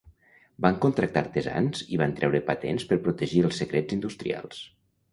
[0.65, 4.69] Van contractar artesans i van treure patents per protegir els secrets industrials.